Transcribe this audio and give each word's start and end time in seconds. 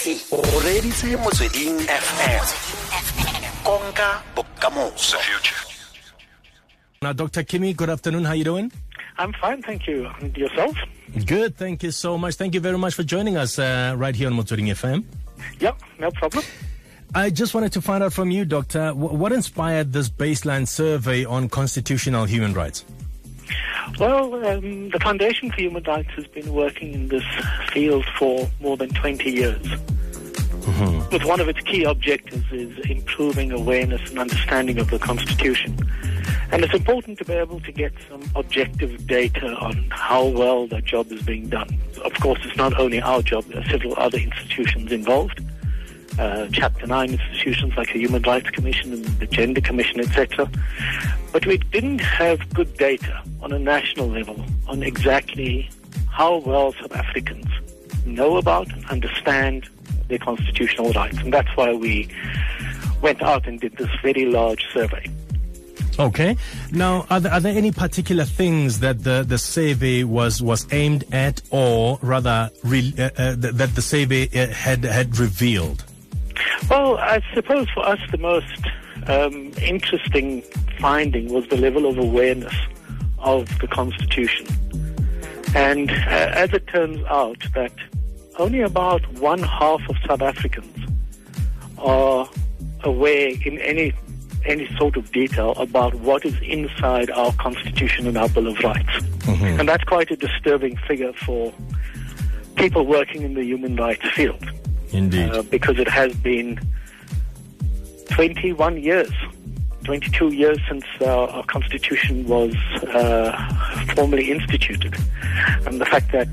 tshedimosetso 0.00 0.36
o 0.36 0.60
reditse 0.60 1.16
motsweding 1.16 1.80
fm 1.80 2.44
konka 3.64 4.22
bokamoso 4.34 5.16
Now, 7.02 7.14
Dr. 7.14 7.44
Kimmie, 7.44 7.74
good 7.74 7.88
afternoon. 7.88 8.24
How 8.26 8.32
are 8.32 8.36
you 8.36 8.44
doing? 8.44 8.70
I'm 9.16 9.32
fine, 9.40 9.62
thank 9.62 9.86
you. 9.86 10.06
And 10.20 10.36
yourself? 10.36 10.76
Good. 11.26 11.56
Thank 11.56 11.82
you 11.82 11.92
so 11.92 12.18
much. 12.18 12.34
Thank 12.34 12.52
you 12.54 12.60
very 12.60 12.76
much 12.76 12.94
for 12.94 13.02
joining 13.02 13.38
us 13.38 13.58
uh, 13.58 13.94
right 13.96 14.14
here 14.14 14.26
on 14.28 14.34
Motsweding 14.34 14.66
FM. 14.68 15.04
Yep, 15.60 15.78
no 15.98 16.10
problem. 16.10 16.44
I 17.14 17.30
just 17.30 17.54
wanted 17.54 17.72
to 17.72 17.80
find 17.80 18.02
out 18.04 18.12
from 18.12 18.30
you, 18.30 18.44
Doctor, 18.44 18.90
wh- 18.90 19.14
what 19.14 19.32
inspired 19.32 19.94
this 19.94 20.10
baseline 20.10 20.68
survey 20.68 21.24
on 21.24 21.48
constitutional 21.48 22.26
human 22.26 22.52
rights? 22.52 22.84
Well, 23.98 24.34
um, 24.46 24.90
the 24.90 25.00
Foundation 25.00 25.50
for 25.50 25.60
Human 25.60 25.82
Rights 25.84 26.10
has 26.16 26.26
been 26.26 26.52
working 26.52 26.92
in 26.92 27.08
this 27.08 27.24
field 27.72 28.04
for 28.18 28.48
more 28.60 28.76
than 28.76 28.90
20 28.90 29.30
years. 29.30 29.66
With 31.10 31.24
one 31.24 31.40
of 31.40 31.48
its 31.48 31.60
key 31.60 31.84
objectives 31.84 32.44
is 32.52 32.78
improving 32.88 33.50
awareness 33.52 34.08
and 34.10 34.18
understanding 34.18 34.78
of 34.78 34.88
the 34.90 34.98
Constitution. 34.98 35.76
And 36.52 36.64
it's 36.64 36.74
important 36.74 37.18
to 37.18 37.24
be 37.24 37.34
able 37.34 37.60
to 37.60 37.72
get 37.72 37.92
some 38.08 38.22
objective 38.34 39.06
data 39.06 39.54
on 39.56 39.86
how 39.90 40.26
well 40.26 40.66
that 40.68 40.84
job 40.84 41.10
is 41.12 41.22
being 41.22 41.48
done. 41.48 41.78
Of 42.04 42.14
course, 42.14 42.40
it's 42.44 42.56
not 42.56 42.78
only 42.78 43.00
our 43.00 43.22
job, 43.22 43.44
there 43.44 43.60
are 43.60 43.68
several 43.68 43.94
other 43.98 44.18
institutions 44.18 44.90
involved. 44.92 45.40
Uh, 46.20 46.46
Chapter 46.52 46.86
9 46.86 47.12
institutions 47.12 47.74
like 47.78 47.90
the 47.94 47.98
Human 47.98 48.20
Rights 48.20 48.50
Commission 48.50 48.92
and 48.92 49.06
the 49.06 49.26
Gender 49.26 49.62
Commission, 49.62 50.00
etc. 50.00 50.50
But 51.32 51.46
we 51.46 51.56
didn't 51.56 52.00
have 52.00 52.46
good 52.52 52.76
data 52.76 53.22
on 53.40 53.52
a 53.52 53.58
national 53.58 54.08
level 54.08 54.44
on 54.68 54.82
exactly 54.82 55.70
how 56.10 56.36
well 56.36 56.74
South 56.74 56.94
Africans 56.94 57.46
know 58.04 58.36
about 58.36 58.70
and 58.70 58.84
understand 58.90 59.66
their 60.08 60.18
constitutional 60.18 60.92
rights. 60.92 61.16
And 61.20 61.32
that's 61.32 61.48
why 61.56 61.72
we 61.72 62.06
went 63.00 63.22
out 63.22 63.46
and 63.46 63.58
did 63.58 63.78
this 63.78 63.88
very 64.02 64.26
large 64.26 64.66
survey. 64.74 65.06
Okay. 65.98 66.36
Now, 66.70 67.06
are 67.08 67.20
there, 67.20 67.32
are 67.32 67.40
there 67.40 67.56
any 67.56 67.72
particular 67.72 68.26
things 68.26 68.80
that 68.80 69.04
the, 69.04 69.24
the 69.26 69.38
survey 69.38 70.04
was, 70.04 70.42
was 70.42 70.66
aimed 70.70 71.04
at, 71.14 71.40
or 71.50 71.98
rather, 72.02 72.50
re, 72.62 72.92
uh, 72.98 73.04
uh, 73.16 73.34
that 73.36 73.74
the 73.74 73.82
survey 73.82 74.28
uh, 74.34 74.52
had 74.52 74.84
had 74.84 75.18
revealed? 75.18 75.84
Well, 76.70 76.98
I 76.98 77.20
suppose 77.34 77.68
for 77.70 77.84
us 77.84 77.98
the 78.12 78.18
most 78.18 78.64
um, 79.08 79.52
interesting 79.60 80.42
finding 80.78 81.32
was 81.32 81.48
the 81.48 81.56
level 81.56 81.84
of 81.84 81.98
awareness 81.98 82.54
of 83.18 83.58
the 83.58 83.66
Constitution. 83.66 84.46
And 85.56 85.90
uh, 85.90 85.94
as 85.94 86.52
it 86.52 86.68
turns 86.68 87.04
out, 87.06 87.42
that 87.54 87.72
only 88.38 88.60
about 88.60 89.04
one 89.14 89.40
half 89.40 89.80
of 89.88 89.96
South 90.06 90.22
Africans 90.22 90.88
are 91.78 92.28
aware 92.84 93.32
in 93.44 93.58
any 93.58 93.92
any 94.46 94.72
sort 94.76 94.96
of 94.96 95.10
detail 95.10 95.52
about 95.56 95.94
what 95.94 96.24
is 96.24 96.40
inside 96.40 97.10
our 97.10 97.32
Constitution 97.32 98.06
and 98.06 98.16
our 98.16 98.28
Bill 98.28 98.46
of 98.46 98.58
Rights. 98.60 99.04
And 99.58 99.68
that's 99.68 99.84
quite 99.84 100.10
a 100.12 100.16
disturbing 100.16 100.76
figure 100.76 101.12
for 101.12 101.52
people 102.54 102.86
working 102.86 103.22
in 103.22 103.34
the 103.34 103.44
human 103.44 103.74
rights 103.74 104.08
field 104.12 104.49
Indeed. 104.92 105.30
uh, 105.30 105.42
because 105.42 105.78
it 105.78 105.88
has 105.88 106.14
been 106.14 106.58
21 108.10 108.82
years, 108.82 109.12
22 109.84 110.28
years 110.34 110.58
since 110.68 110.84
uh, 111.00 111.26
our 111.26 111.44
constitution 111.44 112.26
was 112.26 112.54
uh, 112.88 113.84
formally 113.94 114.30
instituted. 114.30 114.94
And 115.66 115.80
the 115.80 115.86
fact 115.86 116.12
that 116.12 116.28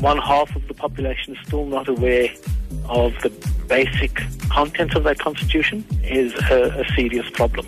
one 0.00 0.18
half 0.18 0.54
of 0.54 0.66
the 0.68 0.74
population 0.74 1.36
is 1.36 1.46
still 1.46 1.66
not 1.66 1.88
aware 1.88 2.28
of 2.88 3.14
the 3.22 3.30
basic 3.68 4.20
contents 4.50 4.94
of 4.94 5.04
that 5.04 5.18
constitution 5.18 5.84
is 6.02 6.32
a, 6.50 6.80
a 6.80 6.94
serious 6.94 7.28
problem. 7.30 7.66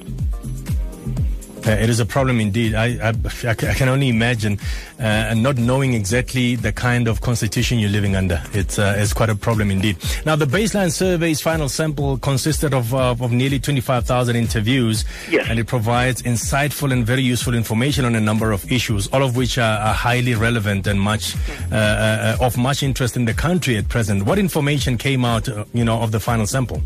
Uh, 1.68 1.72
it 1.72 1.90
is 1.90 2.00
a 2.00 2.06
problem 2.06 2.40
indeed. 2.40 2.74
I, 2.74 3.10
I, 3.10 3.14
I 3.44 3.54
can 3.54 3.88
only 3.88 4.08
imagine 4.08 4.58
uh, 4.98 5.02
and 5.02 5.42
not 5.42 5.58
knowing 5.58 5.92
exactly 5.92 6.56
the 6.56 6.72
kind 6.72 7.08
of 7.08 7.20
constitution 7.20 7.78
you're 7.78 7.90
living 7.90 8.16
under. 8.16 8.42
It's, 8.52 8.78
uh, 8.78 8.94
it's 8.96 9.12
quite 9.12 9.28
a 9.28 9.34
problem 9.34 9.70
indeed. 9.70 9.98
Now, 10.24 10.34
the 10.34 10.46
baseline 10.46 10.90
survey's 10.90 11.42
final 11.42 11.68
sample 11.68 12.16
consisted 12.18 12.72
of, 12.72 12.94
uh, 12.94 13.10
of 13.10 13.32
nearly 13.32 13.58
25,000 13.58 14.34
interviews. 14.34 15.04
Yes. 15.30 15.46
And 15.48 15.58
it 15.58 15.66
provides 15.66 16.22
insightful 16.22 16.92
and 16.92 17.04
very 17.04 17.22
useful 17.22 17.54
information 17.54 18.04
on 18.06 18.14
a 18.14 18.20
number 18.20 18.50
of 18.50 18.70
issues, 18.72 19.06
all 19.08 19.22
of 19.22 19.36
which 19.36 19.58
are, 19.58 19.78
are 19.78 19.94
highly 19.94 20.34
relevant 20.34 20.86
and 20.86 20.98
much 21.00 21.36
uh, 21.70 21.74
uh, 21.74 22.36
of 22.40 22.56
much 22.56 22.82
interest 22.82 23.16
in 23.16 23.26
the 23.26 23.34
country 23.34 23.76
at 23.76 23.88
present. 23.88 24.24
What 24.24 24.38
information 24.38 24.96
came 24.96 25.24
out, 25.24 25.48
uh, 25.48 25.64
you 25.74 25.84
know, 25.84 26.00
of 26.00 26.12
the 26.12 26.20
final 26.20 26.46
sample? 26.46 26.82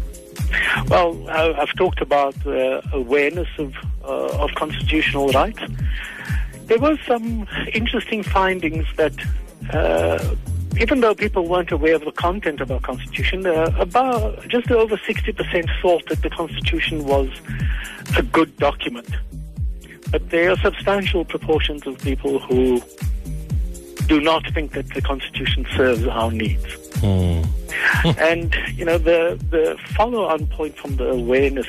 Well, 0.88 1.28
I've 1.28 1.75
talked 1.76 2.00
about 2.00 2.34
uh, 2.47 2.81
awareness 2.93 3.49
of 3.59 3.75
of 4.05 4.55
constitutional 4.55 5.29
rights. 5.29 5.63
There 6.67 6.79
were 6.79 6.99
some 7.07 7.47
interesting 7.73 8.23
findings 8.23 8.87
that, 8.97 9.15
uh, 9.73 10.35
even 10.81 11.01
though 11.01 11.15
people 11.15 11.47
weren't 11.47 11.73
aware 11.73 11.97
of 11.97 12.05
the 12.05 12.12
content 12.12 12.61
of 12.61 12.71
our 12.71 12.81
constitution, 12.81 13.47
uh, 13.47 13.71
about 13.79 14.49
just 14.49 14.71
over 14.71 14.99
sixty 15.07 15.33
percent 15.33 15.69
thought 15.81 16.07
that 16.07 16.23
the 16.23 16.31
constitution 16.31 17.05
was 17.05 17.29
a 18.17 18.23
good 18.23 18.57
document. 18.57 19.11
But 20.11 20.31
there 20.31 20.51
are 20.51 20.57
substantial 20.59 21.25
proportions 21.25 21.87
of 21.87 21.99
people 21.99 22.39
who 22.39 22.83
do 24.07 24.21
not 24.21 24.47
think 24.53 24.73
that 24.73 24.89
the 24.95 25.01
constitution 25.01 25.67
serves 25.77 26.07
our 26.07 26.31
needs. 26.31 26.67
And 28.19 28.55
you 28.75 28.85
know 28.85 28.99
the 28.99 29.39
the 29.51 29.77
follow 29.97 30.25
on 30.25 30.47
point 30.47 30.77
from 30.77 30.97
the 30.97 31.09
awareness 31.11 31.67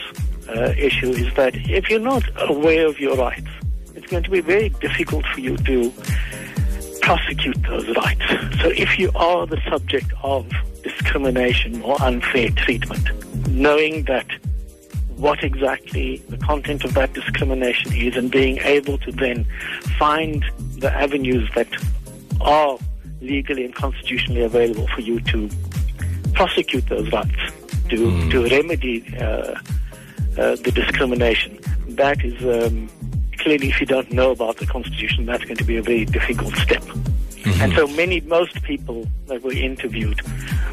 uh, 0.50 0.74
issue 0.78 1.10
is 1.10 1.34
that 1.36 1.56
if 1.56 1.90
you're 1.90 2.00
not 2.00 2.24
aware 2.50 2.88
of 2.88 3.00
your 3.00 3.16
rights, 3.16 3.48
it's 3.96 4.08
going 4.08 4.24
to 4.24 4.30
be 4.30 4.42
very 4.42 4.70
difficult 4.70 5.26
for 5.28 5.40
you 5.40 5.58
to 5.58 5.94
prosecute 7.02 7.62
those 7.64 7.88
rights. 7.96 8.24
So 8.62 8.70
if 8.70 8.98
you 8.98 9.12
are 9.16 9.46
the 9.46 9.62
subject 9.70 10.12
of 10.24 10.50
discrimination 10.84 11.82
or 11.82 12.02
unfair 12.02 12.50
treatment, 12.52 13.08
knowing 13.48 14.04
that 14.04 14.28
what 15.18 15.44
exactly 15.44 16.18
the 16.30 16.38
content 16.38 16.84
of 16.84 16.94
that 16.96 17.14
discrimination 17.14 17.94
is 17.94 18.16
and 18.16 18.32
being 18.32 18.58
able 18.60 18.98
to 19.00 19.12
then 19.12 19.46
find 19.98 20.44
the 20.78 20.92
avenues 20.92 21.50
that 21.56 21.68
are 22.42 22.78
legally 23.22 23.66
and 23.66 23.76
constitutionally 23.76 24.42
available 24.42 24.88
for 24.88 25.02
you 25.02 25.20
to 25.22 25.50
prosecute 26.34 26.86
those 26.88 27.10
rights, 27.12 27.40
to, 27.90 28.30
to 28.32 28.44
remedy 28.48 29.16
uh, 29.18 29.56
uh, 30.38 30.56
the 30.58 30.72
discrimination. 30.72 31.60
That 31.88 32.24
is 32.24 32.42
um, 32.44 32.90
clearly, 33.38 33.70
if 33.70 33.80
you 33.80 33.86
don't 33.86 34.12
know 34.12 34.32
about 34.32 34.58
the 34.58 34.66
Constitution, 34.66 35.26
that's 35.26 35.44
going 35.44 35.58
to 35.58 35.64
be 35.64 35.78
a 35.78 35.82
very 35.82 36.06
difficult 36.06 36.56
step. 36.56 36.84
And 37.62 37.74
so 37.74 37.88
many, 37.88 38.22
most 38.22 38.64
people 38.64 39.06
that 39.28 39.44
were 39.44 39.52
interviewed, 39.52 40.22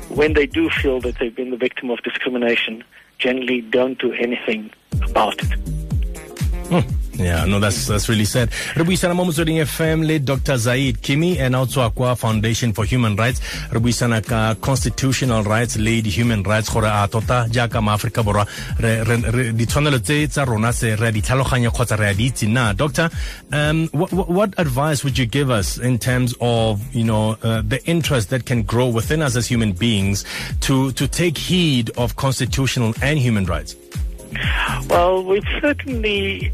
when 0.09 0.35
they 0.35 0.47
do 0.47 0.71
feel 0.71 1.01
that 1.01 1.19
they've 1.19 1.35
been 1.35 1.51
the 1.51 1.57
victim 1.57 1.91
of 1.91 2.01
discrimination, 2.03 2.85
generally 3.19 3.61
don't 3.61 3.99
do 3.99 4.13
anything 4.13 4.71
about 5.03 5.35
it. 5.43 7.00
Yeah, 7.21 7.45
no, 7.45 7.61
that's 7.61 7.87
that's 7.87 8.09
really 8.09 8.25
sad. 8.25 8.49
Re 8.77 8.85
buisana 8.85 9.15
mo 9.15 9.25
motsweding 9.25 9.61
FM 9.61 10.07
le 10.07 10.19
Dr. 10.19 10.57
Zaid 10.57 11.03
Kimmie 11.03 11.39
and 11.39 11.55
also 11.55 11.83
Aqua 11.83 12.17
Foundation 12.17 12.73
for 12.73 12.87
Human 12.87 13.15
Rights. 13.15 13.41
Re 13.71 13.79
buisana 13.79 14.27
ka 14.27 14.55
constitutional 14.61 15.43
rights 15.45 15.77
le 15.77 16.01
di 16.01 16.09
human 16.09 16.43
rights 16.43 16.71
gore 16.71 16.87
a 16.87 17.07
tota 17.11 17.47
jaaka 17.51 17.83
ma 17.83 17.95
Afrika 17.95 18.25
borwa 18.25 18.47
re 18.81 19.05
ditshwanelo 19.53 20.01
tse 20.03 20.29
tsa 20.29 20.45
rona 20.47 20.73
se 20.73 20.95
re 20.97 21.11
di. 21.11 21.21
Doctor, 22.77 23.11
um 23.53 23.89
what, 23.89 24.13
what 24.13 24.55
advice 24.59 25.05
would 25.05 25.19
you 25.19 25.27
give 25.27 25.51
us 25.51 25.77
in 25.77 25.99
terms 25.99 26.35
of, 26.41 26.81
you 26.95 27.05
know, 27.05 27.37
uh, 27.43 27.63
the 27.67 27.85
interest 27.85 28.31
that 28.31 28.47
can 28.47 28.63
grow 28.63 28.89
within 28.89 29.21
us 29.21 29.37
as 29.37 29.47
human 29.47 29.73
beings 29.73 30.25
to 30.61 30.91
to 30.93 31.07
take 31.07 31.37
heed 31.37 31.91
of 31.99 32.17
constitutional 32.17 32.95
and 33.03 33.19
human 33.19 33.45
rights? 33.45 33.77
Well, 34.89 35.25
we've 35.25 35.45
certainly, 35.61 36.53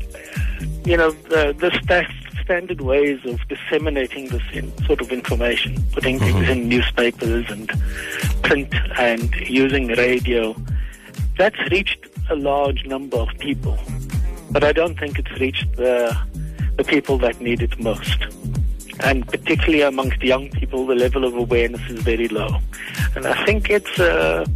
you 0.84 0.96
know, 0.96 1.10
the, 1.10 1.54
the 1.58 1.70
sta- 1.82 2.42
standard 2.42 2.80
ways 2.80 3.18
of 3.24 3.40
disseminating 3.48 4.28
this 4.28 4.42
in, 4.52 4.76
sort 4.84 5.00
of 5.00 5.10
information, 5.10 5.82
putting 5.92 6.18
things 6.18 6.48
in 6.48 6.68
newspapers 6.68 7.44
and 7.50 7.68
print 8.42 8.72
and 8.96 9.34
using 9.48 9.88
radio, 9.88 10.54
that's 11.36 11.58
reached 11.70 12.06
a 12.30 12.36
large 12.36 12.84
number 12.86 13.16
of 13.16 13.28
people. 13.38 13.78
But 14.50 14.64
I 14.64 14.72
don't 14.72 14.98
think 14.98 15.18
it's 15.18 15.40
reached 15.40 15.76
the, 15.76 16.16
the 16.76 16.84
people 16.84 17.18
that 17.18 17.40
need 17.40 17.62
it 17.62 17.78
most. 17.80 18.26
And 19.00 19.26
particularly 19.26 19.82
amongst 19.82 20.22
young 20.22 20.48
people, 20.50 20.86
the 20.86 20.94
level 20.94 21.24
of 21.24 21.34
awareness 21.34 21.82
is 21.90 22.00
very 22.02 22.28
low. 22.28 22.58
And 23.14 23.26
I 23.26 23.44
think 23.44 23.68
it's, 23.68 23.98
uh, 23.98 24.46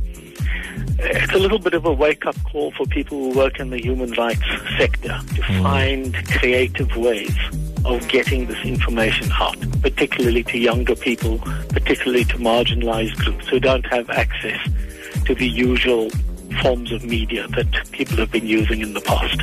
it's 1.02 1.32
a 1.32 1.38
little 1.38 1.58
bit 1.58 1.74
of 1.74 1.84
a 1.84 1.92
wake 1.92 2.26
up 2.26 2.36
call 2.44 2.72
for 2.72 2.86
people 2.86 3.18
who 3.18 3.38
work 3.38 3.58
in 3.58 3.70
the 3.70 3.78
human 3.78 4.10
rights 4.12 4.44
sector 4.76 5.18
to 5.34 5.42
mm. 5.42 5.62
find 5.62 6.14
creative 6.38 6.94
ways 6.96 7.34
of 7.84 8.06
getting 8.08 8.46
this 8.46 8.62
information 8.64 9.30
out, 9.32 9.56
particularly 9.80 10.42
to 10.44 10.58
younger 10.58 10.94
people, 10.94 11.38
particularly 11.68 12.24
to 12.24 12.36
marginalized 12.36 13.16
groups 13.16 13.48
who 13.48 13.58
don't 13.58 13.86
have 13.86 14.10
access 14.10 14.60
to 15.24 15.34
the 15.34 15.48
usual 15.48 16.10
forms 16.62 16.92
of 16.92 17.04
media 17.04 17.46
that 17.48 17.90
people 17.92 18.16
have 18.16 18.30
been 18.30 18.46
using 18.46 18.80
in 18.80 18.92
the 18.92 19.00
past. 19.00 19.42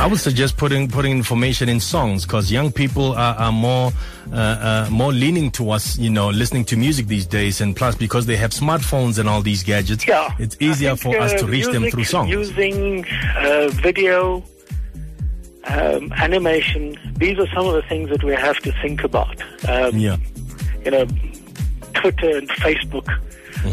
I 0.00 0.06
would 0.06 0.20
suggest 0.20 0.56
putting 0.56 0.88
putting 0.88 1.12
information 1.12 1.68
in 1.68 1.80
songs 1.80 2.24
because 2.24 2.52
young 2.52 2.70
people 2.70 3.12
are, 3.12 3.34
are 3.34 3.52
more 3.52 3.92
uh, 4.32 4.36
uh, 4.36 4.88
more 4.90 5.12
leaning 5.12 5.50
towards 5.50 5.98
you 5.98 6.08
know 6.08 6.28
listening 6.28 6.64
to 6.66 6.76
music 6.76 7.08
these 7.08 7.26
days, 7.26 7.60
and 7.60 7.74
plus 7.74 7.96
because 7.96 8.26
they 8.26 8.36
have 8.36 8.52
smartphones 8.52 9.18
and 9.18 9.28
all 9.28 9.42
these 9.42 9.64
gadgets, 9.64 10.06
yeah, 10.06 10.34
it's 10.38 10.56
easier 10.60 10.94
think, 10.94 11.16
for 11.16 11.20
us 11.20 11.34
to 11.40 11.46
reach 11.46 11.66
them 11.66 11.90
through 11.90 12.04
songs. 12.04 12.30
Using 12.30 13.04
uh, 13.36 13.68
video, 13.82 14.44
um, 15.64 16.12
animation, 16.12 16.96
these 17.16 17.36
are 17.38 17.48
some 17.48 17.66
of 17.66 17.74
the 17.74 17.82
things 17.82 18.08
that 18.10 18.22
we 18.22 18.34
have 18.34 18.58
to 18.60 18.72
think 18.80 19.02
about. 19.02 19.42
Um, 19.68 19.98
yeah, 19.98 20.16
you 20.84 20.92
know, 20.92 21.06
Twitter 21.94 22.38
and 22.38 22.48
Facebook 22.50 23.08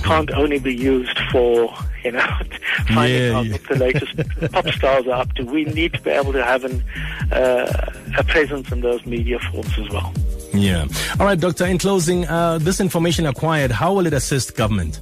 can't 0.03 0.31
only 0.31 0.57
be 0.57 0.73
used 0.75 1.19
for 1.31 1.71
you 2.05 2.11
know 2.11 2.25
finding 2.93 3.21
Yeah, 3.21 3.37
out 3.37 3.45
yeah. 3.45 3.51
what 3.53 3.63
the 3.67 3.75
latest 3.75 4.13
pop 4.53 4.67
stars 4.69 5.05
are 5.07 5.19
up 5.23 5.33
to. 5.35 5.43
We 5.43 5.65
need 5.65 5.93
to 5.93 6.01
be 6.01 6.11
able 6.11 6.31
to 6.33 6.43
have 6.43 6.63
an, 6.63 6.83
uh, 7.31 7.91
a 8.17 8.23
presence 8.23 8.71
in 8.71 8.79
those 8.81 9.05
media 9.05 9.39
forms 9.51 9.77
as 9.77 9.89
well. 9.89 10.13
yeah. 10.53 10.85
All 11.19 11.25
right, 11.25 11.39
Doctor. 11.39 11.65
In 11.65 11.77
closing, 11.79 12.25
uh, 12.27 12.59
this 12.59 12.79
information 12.79 13.25
acquired, 13.25 13.71
how 13.71 13.93
will 13.93 14.05
it 14.05 14.13
assist 14.13 14.55
government? 14.55 15.01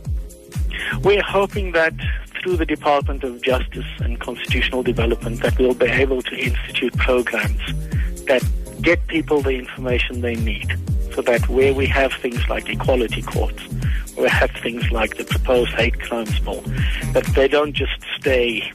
We're 1.03 1.23
hoping 1.23 1.71
that 1.73 1.93
through 2.41 2.57
the 2.57 2.65
Department 2.65 3.23
of 3.23 3.41
Justice 3.41 3.85
and 3.99 4.19
Constitutional 4.19 4.83
Development 4.83 5.41
that 5.41 5.57
we'll 5.57 5.73
be 5.73 5.85
able 5.87 6.21
to 6.23 6.35
institute 6.35 6.95
programs 6.97 7.61
that 8.25 8.43
get 8.81 9.05
people 9.07 9.41
the 9.41 9.51
information 9.51 10.21
they 10.21 10.35
need 10.35 10.77
so 11.15 11.21
that 11.21 11.47
where 11.47 11.73
we 11.73 11.85
have 11.85 12.11
things 12.13 12.41
like 12.49 12.67
equality 12.69 13.21
courts, 13.21 13.61
we 14.17 14.27
have 14.41 14.51
things 14.51 14.91
like 14.91 15.17
the 15.17 15.23
proposed 15.23 15.71
hate 15.71 15.99
crimes 15.99 16.39
bill, 16.39 16.61
that 17.13 17.25
they 17.35 17.47
don't 17.47 17.73
just 17.73 17.93
stay 18.19 18.71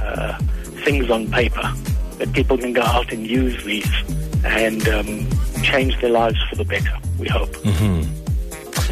uh, 0.00 0.38
things 0.84 1.10
on 1.10 1.30
paper, 1.30 1.72
that 2.18 2.32
people 2.32 2.56
can 2.56 2.72
go 2.72 2.82
out 2.82 3.12
and 3.12 3.26
use 3.26 3.62
these 3.64 3.90
and 4.44 4.88
um, 4.88 5.26
change 5.62 6.00
their 6.00 6.10
lives 6.10 6.38
for 6.48 6.56
the 6.56 6.64
better, 6.64 6.96
we 7.18 7.28
hope. 7.28 7.50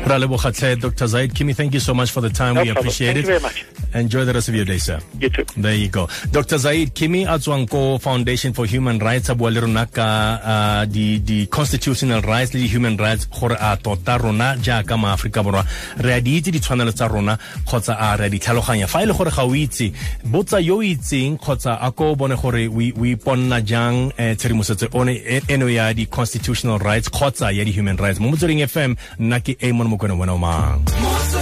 Tlhe, 0.05 0.81
Dr. 0.81 1.07
Zaid 1.07 1.35
Kimmie, 1.35 1.55
thank 1.55 1.75
you 1.75 1.81
so 1.81 1.95
much 1.95 2.11
for 2.11 2.21
the 2.21 2.31
time. 2.31 2.55
No 2.55 2.63
we 2.63 2.69
problem. 2.69 2.85
appreciate 2.85 3.15
Thank 3.15 3.27
it. 3.27 3.27
Thank 3.27 3.43
you 3.45 3.51
very 3.51 3.71
much. 3.71 3.78
Enjoy 3.95 4.25
the 4.25 4.33
rest 4.33 4.49
of 4.49 4.55
your 4.55 4.65
day, 4.65 4.79
sir. 4.79 4.99
You 5.19 5.31
too. 5.31 5.45
There 5.57 5.75
you 5.75 5.89
go. 5.89 6.09
Dr. 6.31 6.59
Zaid 6.59 6.95
Kimmie 6.95 7.27
a 7.27 7.99
Foundation 7.99 8.53
for 8.53 8.67
Human 8.67 8.99
Rights 8.99 9.29
a 9.29 9.35
bua 9.35 9.51
le 9.51 9.61
rona 9.61 9.87
ka 9.87 10.41
uh, 10.43 10.85
di, 10.87 11.19
di 11.21 11.47
constitutional 11.47 12.21
rights 12.23 12.53
le 12.55 12.61
di 12.61 12.69
human 12.69 12.97
rights 12.97 13.27
gore 13.27 13.57
a 13.59 13.77
tota 13.77 14.19
rona 14.19 14.57
jaaka 14.61 14.97
maaforika 14.97 15.43
borwa 15.43 15.65
re 15.99 16.15
a 16.15 16.21
di 16.21 16.37
itse 16.41 16.51
ditshwanelo 16.51 16.93
tsa 16.93 17.07
rona 17.09 17.39
kgotsa 17.65 17.97
a 17.99 18.17
re 18.17 18.27
a 18.27 18.29
di 18.29 18.39
tlhaloganya 18.39 18.87
fa 18.89 19.03
e 19.03 19.07
le 19.07 19.13
gore 19.15 19.31
ga 19.31 19.43
o 19.45 19.55
itse 19.55 19.93
botsa 20.25 20.61
yo 20.61 20.77
o 20.79 20.83
itseng 20.83 21.39
kgotsa 21.39 21.79
a 21.81 21.91
ko 21.93 22.11
o 22.13 22.15
bone 22.17 22.37
gore 22.37 22.67
o 22.69 22.81
i- 22.81 22.93
o 22.93 23.05
iponna 23.05 23.61
jang 23.65 24.13
eh, 24.19 24.35
tshedimosetso 24.37 24.89
one 24.93 25.17
eno 25.49 25.67
ya 25.69 25.93
di 25.95 26.07
constitutional 26.07 26.79
rights 26.79 27.09
kgotsa 27.09 27.51
ya 27.53 27.65
di 27.65 27.73
human 27.73 27.97
rights 27.97 28.21
mo 28.21 28.29
motsweding 28.29 28.61
fm 28.67 28.95
nna 29.19 29.41
ke 29.41 29.57
amon 29.63 29.89
mokwena 29.89 30.15
wena 30.15 30.35
o 30.35 30.39
mang 30.39 30.83
Motsweding 31.01 31.38